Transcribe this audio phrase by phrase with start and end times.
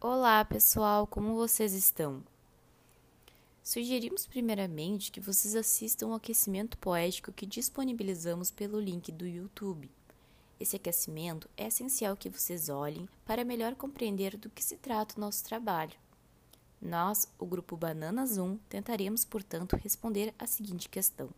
[0.00, 2.22] Olá, pessoal, como vocês estão?
[3.64, 9.90] Sugerimos primeiramente que vocês assistam o aquecimento poético que disponibilizamos pelo link do YouTube.
[10.60, 15.20] Esse aquecimento é essencial que vocês olhem para melhor compreender do que se trata o
[15.20, 15.98] nosso trabalho.
[16.80, 21.28] Nós, o grupo Banana Zoom, tentaremos, portanto, responder a seguinte questão.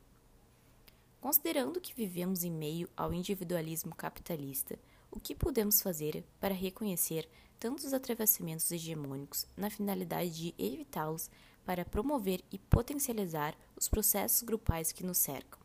[1.19, 4.79] Considerando que vivemos em meio ao individualismo capitalista,
[5.11, 7.27] o que podemos fazer para reconhecer
[7.61, 11.31] tantos os atravessamentos hegemônicos na finalidade de evitá-los
[11.65, 15.61] para promover e potencializar os processos grupais que nos cercam?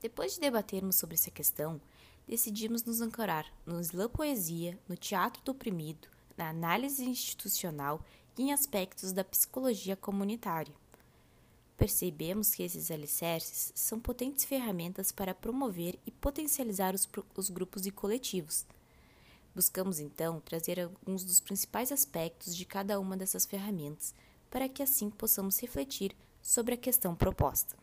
[0.00, 1.80] Depois de debatermos sobre essa questão,
[2.26, 8.04] decidimos nos ancorar no slam poesia, no teatro do oprimido, na análise institucional
[8.36, 10.74] e em aspectos da psicologia comunitária
[11.76, 17.90] percebemos que esses alicerces são potentes ferramentas para promover e potencializar os, os, grupos e
[17.90, 18.64] coletivos.
[19.56, 24.14] Buscamos então trazer alguns dos principais aspectos de cada uma dessas ferramentas,
[24.50, 27.74] para que assim possamos refletir sobre a questão proposta.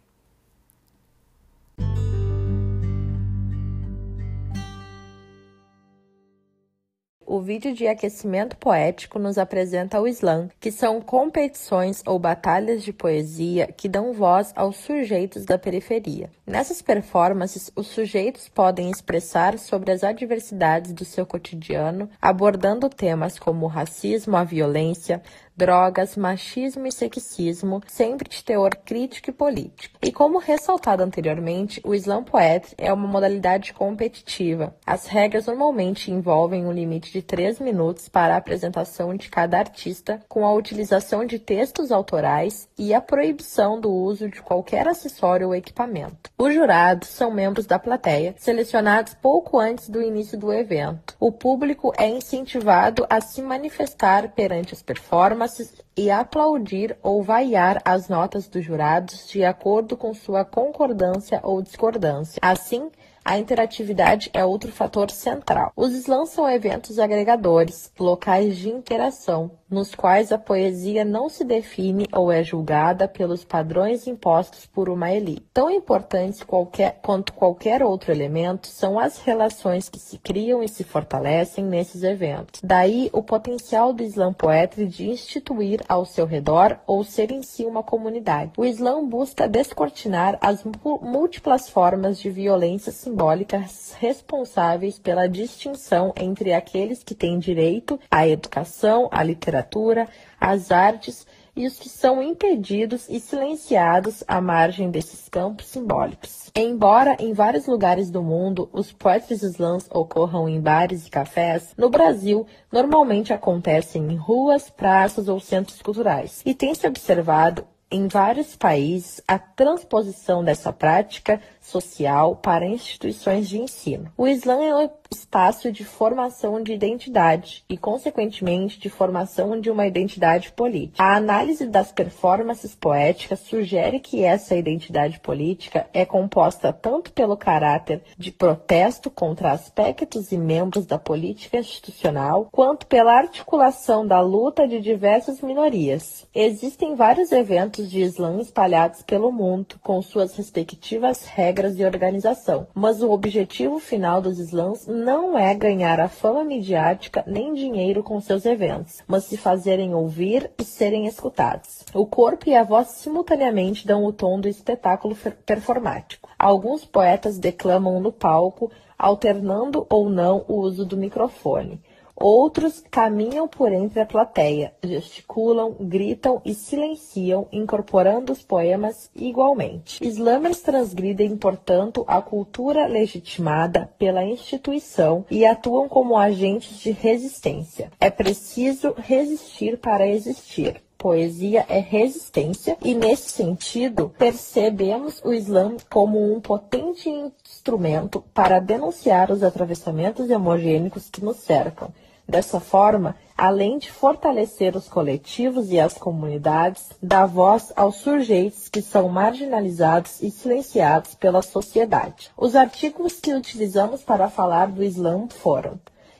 [7.33, 12.94] o vídeo de aquecimento poético nos apresenta o slam, que são competições ou batalhas de
[12.94, 16.30] poesia que dão voz aos sujeitos da periferia.
[16.45, 23.66] Nessas performances, os sujeitos podem expressar sobre as adversidades do seu cotidiano, abordando temas como
[23.66, 25.23] racismo, a violência,
[25.55, 29.97] drogas, machismo e sexismo, sempre de teor crítico e político.
[30.02, 34.75] E como ressaltado anteriormente, o slam poetry é uma modalidade competitiva.
[34.86, 40.19] As regras normalmente envolvem um limite de 3 minutos para a apresentação de cada artista,
[40.27, 45.55] com a utilização de textos autorais e a proibição do uso de qualquer acessório ou
[45.55, 46.33] equipamento.
[46.36, 51.16] Os jurados são membros da plateia, selecionados pouco antes do início do evento.
[51.20, 58.09] O público é incentivado a se manifestar perante as performances e aplaudir ou vaiar as
[58.09, 62.39] notas dos jurados de acordo com sua concordância ou discordância.
[62.42, 62.89] Assim,
[63.26, 65.72] a interatividade é outro fator central.
[65.76, 72.08] Os slams são eventos agregadores, locais de interação, nos quais a poesia não se define
[72.14, 75.45] ou é julgada pelos padrões impostos por uma elite.
[75.54, 80.83] Tão importantes qualquer, quanto qualquer outro elemento são as relações que se criam e se
[80.83, 82.62] fortalecem nesses eventos.
[82.64, 87.66] Daí o potencial do slam poetry de instituir ao seu redor ou ser em si
[87.66, 88.52] uma comunidade.
[88.58, 90.64] O slam busca descortinar as
[91.02, 99.08] múltiplas formas de violência simbólicas responsáveis pela distinção entre aqueles que têm direito à educação,
[99.12, 100.08] à literatura,
[100.42, 106.50] às artes e os que são impedidos e silenciados à margem desses campos simbólicos.
[106.56, 111.92] Embora em vários lugares do mundo os poetry slams ocorram em bares e cafés, no
[111.92, 116.42] Brasil normalmente acontecem em ruas, praças ou centros culturais.
[116.44, 117.64] E tem-se observado
[117.94, 124.12] em vários países a transposição dessa prática social para instituições de ensino.
[124.18, 129.88] O Islã é um espaço de formação de identidade e, consequentemente, de formação de uma
[129.88, 131.01] identidade política.
[131.01, 138.01] A análise das performances poéticas sugere que essa identidade política é composta tanto pelo caráter
[138.18, 144.81] de protesto contra aspectos e membros da política institucional, quanto pela articulação da luta de
[144.81, 146.28] diversas minorias.
[146.34, 152.65] Existem vários eventos de Islã espalhados pelo mundo, com suas respectivas regras regras de organização,
[152.74, 158.19] mas o objetivo final dos slams não é ganhar a fama midiática nem dinheiro com
[158.19, 161.86] seus eventos, mas se fazerem ouvir e serem escutados.
[161.94, 165.15] O corpo e a voz simultaneamente dão o tom do espetáculo
[165.45, 166.27] performático.
[166.39, 171.80] Alguns poetas declamam no palco, alternando ou não o uso do microfone.
[172.25, 180.01] Outros caminham por entre a plateia, gesticulam, gritam e silenciam, incorporando os poemas igualmente.
[180.01, 187.92] Slammers transgridem, portanto, a cultura legitimada pela instituição e atuam como agentes de resistência.
[188.00, 196.33] É preciso resistir para existir poesia é resistência e, nesse sentido, percebemos o Islã como
[196.33, 201.92] um potente instrumento para denunciar os atravessamentos hemogênicos que nos cercam
[202.27, 208.81] Dessa forma, além de fortalecer os coletivos e as comunidades, dá voz aos sujeitos que
[208.81, 212.31] são marginalizados e silenciados pela sociedade.
[212.37, 215.79] Os artigos que utilizamos para falar do Islã foram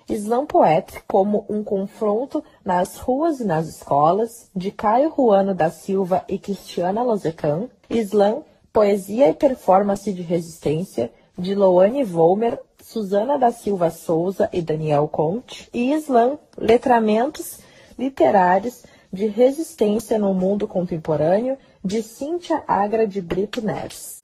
[0.10, 6.26] Islã Poetry como um confronto nas ruas e nas escolas, de Caio Ruano da Silva
[6.28, 13.90] e Cristiana Lozecan, Islã, Poesia e Performance de Resistência, de Loane Volmer, Suzana da Silva
[13.90, 17.60] Souza e Daniel Conte, e Islam, Letramentos
[17.98, 24.20] Literários de Resistência no Mundo Contemporâneo, de Cíntia Agra de Brito Neves.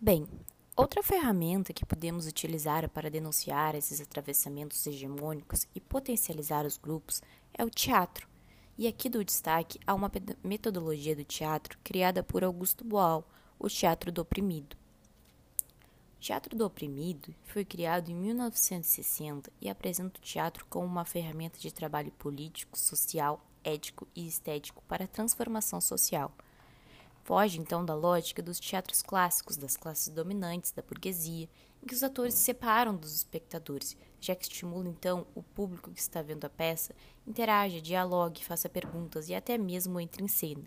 [0.00, 0.26] Bem,
[0.76, 7.20] outra ferramenta que podemos utilizar para denunciar esses atravessamentos hegemônicos e potencializar os grupos
[7.52, 8.31] é o teatro.
[8.76, 10.10] E aqui do destaque a uma
[10.42, 13.28] metodologia do teatro criada por Augusto Boal,
[13.58, 14.76] o teatro do oprimido.
[16.16, 21.58] O teatro do oprimido foi criado em 1960 e apresenta o teatro como uma ferramenta
[21.58, 26.32] de trabalho político, social, ético e estético para a transformação social.
[27.24, 31.48] Foge então da lógica dos teatros clássicos das classes dominantes da burguesia,
[31.80, 36.00] em que os atores se separam dos espectadores, já que estimula então o público que
[36.00, 36.94] está vendo a peça,
[37.26, 40.64] interaja, dialogue, faça perguntas e até mesmo entre em cena.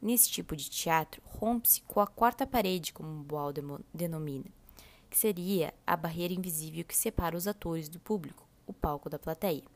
[0.00, 3.52] Nesse tipo de teatro, rompe-se com a quarta parede, como Boal
[3.92, 4.44] denomina,
[5.10, 9.73] que seria a barreira invisível que separa os atores do público, o palco da plateia.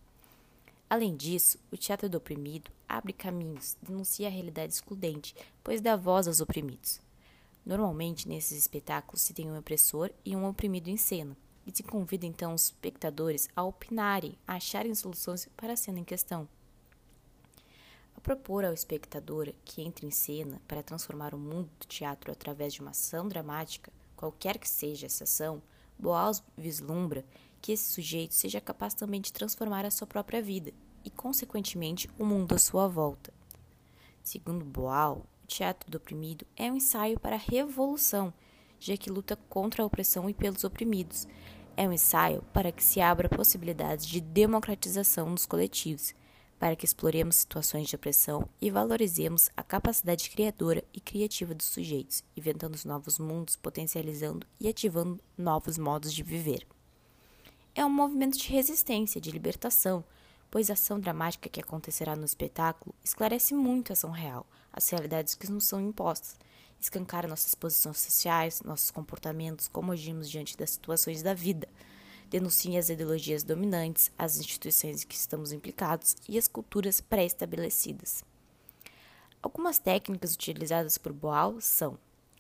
[0.91, 6.27] Além disso, o teatro do oprimido abre caminhos, denuncia a realidade excludente, pois dá voz
[6.27, 7.01] aos oprimidos.
[7.65, 11.37] Normalmente, nesses espetáculos se tem um opressor e um oprimido em cena,
[11.67, 16.05] e se convida então os espectadores a opinarem, a acharem soluções para a cena em
[16.05, 16.49] questão.
[18.17, 22.73] A propor ao espectador que entre em cena para transformar o mundo do teatro através
[22.73, 25.63] de uma ação dramática, qualquer que seja essa ação,
[25.99, 27.25] Boas vislumbra
[27.61, 30.73] que esse sujeito seja capaz também de transformar a sua própria vida
[31.05, 33.33] e, consequentemente, o mundo à sua volta.
[34.23, 38.33] Segundo Boal, o teatro do oprimido é um ensaio para a revolução,
[38.79, 41.27] já que luta contra a opressão e pelos oprimidos,
[41.77, 46.13] é um ensaio para que se abra possibilidades de democratização dos coletivos,
[46.59, 52.25] para que exploremos situações de opressão e valorizemos a capacidade criadora e criativa dos sujeitos,
[52.37, 56.67] inventando novos mundos, potencializando e ativando novos modos de viver.
[57.79, 60.05] É um movimento de resistência, de libertação,
[60.51, 65.37] pois a ação dramática que acontecerá no espetáculo esclarece muito a ação real, as realidades
[65.37, 66.37] que nos são impostas,
[66.81, 71.69] escancar nossas posições sociais, nossos comportamentos, como agimos diante das situações da vida.
[72.29, 78.25] Denuncia as ideologias dominantes, as instituições em que estamos implicados e as culturas pré-estabelecidas.
[79.41, 81.97] Algumas técnicas utilizadas por Boal são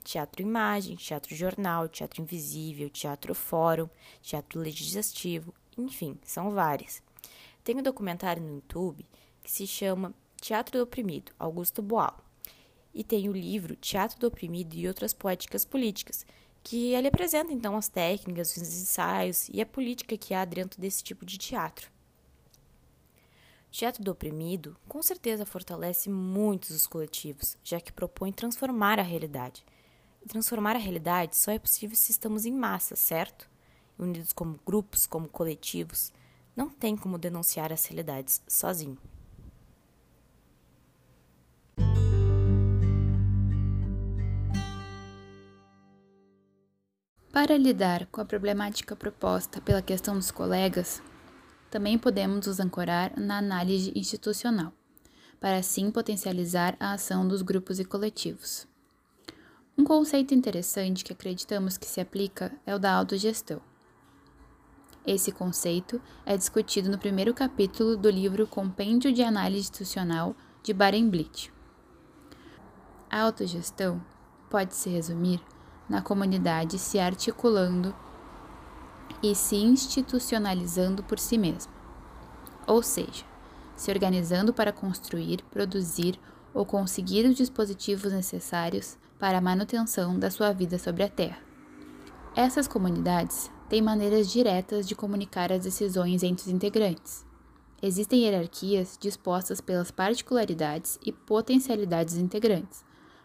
[0.08, 3.90] teatro-imagem, teatro-jornal, teatro invisível, teatro-fórum,
[4.22, 7.02] teatro legislativo, enfim, são várias.
[7.62, 9.04] Tem um documentário no YouTube
[9.42, 12.24] que se chama Teatro do Oprimido, Augusto Boal
[12.94, 16.24] e tem o livro Teatro do Oprimido e Outras Poéticas Políticas,
[16.64, 21.04] que ele apresenta então as técnicas, os ensaios e a política que há dentro desse
[21.04, 21.90] tipo de teatro.
[23.68, 29.02] O teatro do oprimido com certeza fortalece muitos os coletivos, já que propõe transformar a
[29.02, 29.62] realidade.
[30.28, 33.48] Transformar a realidade só é possível se estamos em massa, certo?
[33.98, 36.12] Unidos como grupos, como coletivos.
[36.54, 38.98] Não tem como denunciar as realidades sozinho.
[47.32, 51.02] Para lidar com a problemática proposta pela questão dos colegas,
[51.70, 54.74] também podemos nos ancorar na análise institucional,
[55.40, 58.68] para assim potencializar a ação dos grupos e coletivos.
[59.78, 63.60] Um conceito interessante que acreditamos que se aplica é o da autogestão.
[65.06, 71.52] Esse conceito é discutido no primeiro capítulo do livro Compêndio de Análise Institucional de Barenblit.
[73.08, 74.02] A autogestão
[74.50, 75.40] pode se resumir
[75.88, 77.94] na comunidade se articulando
[79.22, 81.72] e se institucionalizando por si mesma,
[82.66, 83.24] ou seja,
[83.76, 86.18] se organizando para construir, produzir
[86.52, 91.38] ou conseguir os dispositivos necessários para a manutenção da sua vida sobre a Terra.
[92.36, 97.26] Essas comunidades têm maneiras diretas de comunicar as decisões entre os integrantes.
[97.82, 102.84] Existem hierarquias dispostas pelas particularidades e potencialidades dos integrantes,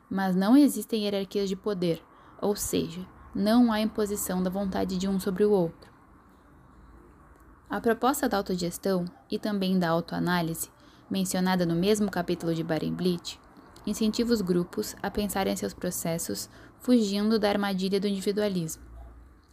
[0.10, 2.04] mas não existem hierarquias de poder
[2.44, 3.00] ou seja,
[3.34, 5.90] não há imposição da vontade de um sobre o outro.
[7.70, 10.70] A proposta da autogestão e também da autoanálise,
[11.10, 13.40] mencionada no mesmo capítulo de Barenblit,
[13.86, 16.50] incentiva os grupos a pensarem seus processos
[16.80, 18.84] fugindo da armadilha do individualismo,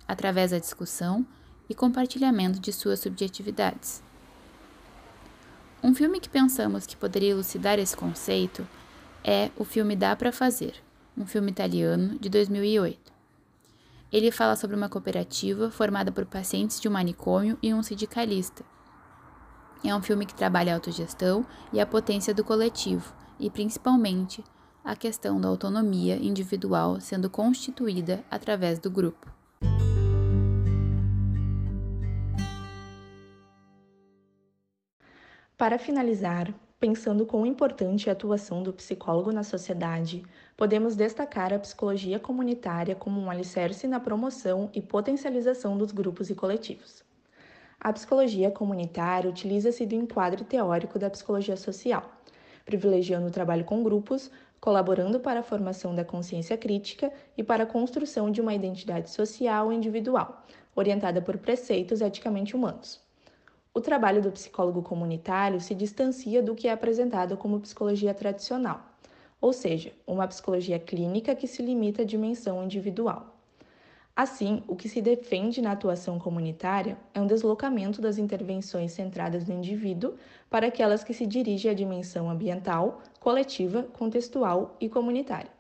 [0.07, 1.27] através da discussão
[1.69, 4.03] e compartilhamento de suas subjetividades.
[5.83, 8.67] Um filme que pensamos que poderia elucidar esse conceito
[9.25, 10.75] é o filme Dá para Fazer,
[11.17, 13.13] um filme italiano de 2008.
[14.13, 18.65] Ele fala sobre uma cooperativa formada por pacientes de um manicômio e um sindicalista.
[19.85, 24.45] É um filme que trabalha a autogestão e a potência do coletivo, e principalmente
[24.85, 29.31] a questão da autonomia individual sendo constituída através do grupo.
[35.57, 40.25] Para finalizar, pensando quão importante é a atuação do psicólogo na sociedade,
[40.57, 46.35] podemos destacar a psicologia comunitária como um alicerce na promoção e potencialização dos grupos e
[46.35, 47.05] coletivos.
[47.79, 52.11] A psicologia comunitária utiliza-se do enquadre teórico da psicologia social,
[52.71, 57.67] privilegiando o trabalho com grupos, colaborando para a formação da consciência crítica e para a
[57.67, 60.45] construção de uma identidade social e individual,
[60.77, 63.01] orientada por preceitos eticamente humanos.
[63.75, 68.81] O trabalho do psicólogo comunitário se distancia do que é apresentado como psicologia tradicional,
[69.41, 73.30] ou seja, uma psicologia clínica que se limita à dimensão individual.
[74.15, 79.55] Assim, o que se defende na atuação comunitária é um deslocamento das intervenções centradas no
[79.55, 80.15] indivíduo
[80.51, 85.51] para aquelas que se dirigem à dimensão ambiental, coletiva, contextual e comunitária.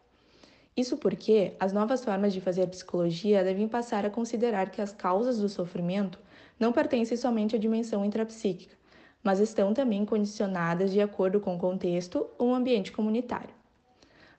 [0.76, 5.38] Isso porque as novas formas de fazer psicologia devem passar a considerar que as causas
[5.38, 6.18] do sofrimento
[6.58, 8.76] não pertencem somente à dimensão intrapsíquica,
[9.22, 13.54] mas estão também condicionadas de acordo com o contexto ou ambiente comunitário.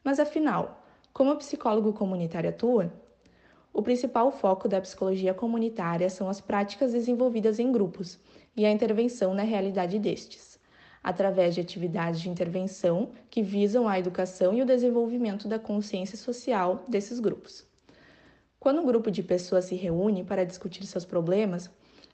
[0.04, 2.92] Mas afinal, como o psicólogo comunitário atua?
[3.74, 8.20] O principal foco da psicologia comunitária são as práticas desenvolvidas em grupos
[8.56, 10.60] e a intervenção na realidade destes,
[11.02, 16.84] através de atividades de intervenção que visam a educação e o desenvolvimento da consciência social
[16.88, 17.66] desses grupos.
[18.60, 21.70] Quando um grupo de pessoas se reúne para discutir seus problemas,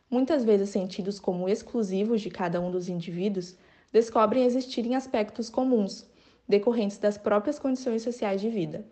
[0.10, 3.58] muitas vezes sentidos como exclusivos de cada um dos indivíduos,
[3.92, 6.08] descobrem existirem aspectos comuns,
[6.48, 8.86] decorrentes das próprias condições sociais de vida.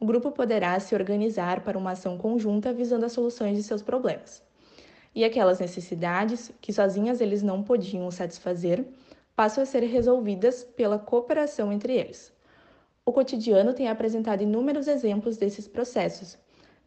[0.00, 4.42] O grupo poderá se organizar para uma ação conjunta visando as soluções de seus problemas.
[5.14, 8.82] E aquelas necessidades que sozinhas eles não podiam satisfazer
[9.36, 12.32] passam a ser resolvidas pela cooperação entre eles.
[13.04, 16.38] O cotidiano tem apresentado inúmeros exemplos desses processos,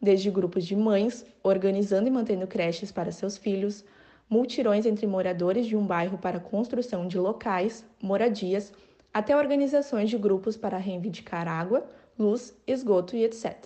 [0.02, 3.84] desde grupos de mães organizando e mantendo creches para seus filhos,
[4.28, 8.72] multirões entre moradores de um bairro para construção de locais, moradias,
[9.12, 11.86] até organizações de grupos para reivindicar água,
[12.18, 13.56] luz, esgoto e etc.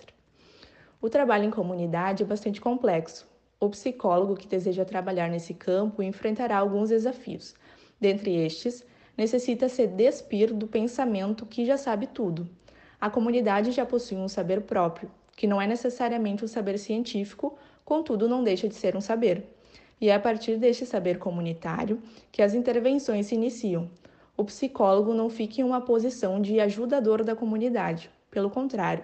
[1.01, 3.27] O trabalho em comunidade é bastante complexo.
[3.59, 7.53] O psicólogo que deseja trabalhar nesse campo enfrentará alguns desafios.
[7.99, 8.85] Dentre estes,
[9.17, 12.49] necessita se despir do pensamento que já sabe tudo.
[12.99, 18.27] A comunidade já possui um saber próprio, que não é necessariamente um saber científico, contudo,
[18.27, 19.45] não deixa de ser um saber.
[20.01, 22.01] E é a partir deste saber comunitário
[22.31, 23.89] que as intervenções se iniciam.
[24.35, 29.03] O psicólogo não fica em uma posição de ajudador da comunidade, pelo contrário,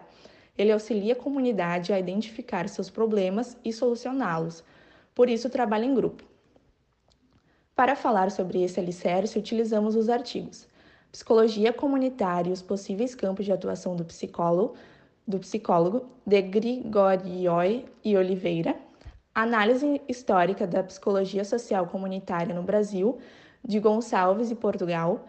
[0.58, 4.64] ele auxilia a comunidade a identificar seus problemas e solucioná-los.
[5.14, 6.24] Por isso, trabalha em grupo.
[7.76, 10.68] Para falar sobre esse alicerce, utilizamos os artigos
[11.12, 14.76] Psicologia Comunitária e os possíveis campos de atuação do psicólogo,
[15.26, 18.76] do psicólogo de Grigorioi e Oliveira,
[19.34, 23.18] Análise Histórica da Psicologia Social Comunitária no Brasil,
[23.64, 25.26] de Gonçalves e Portugal,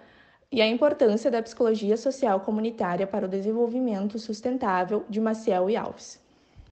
[0.57, 6.19] e a importância da psicologia social comunitária para o desenvolvimento sustentável de Maciel e Alves.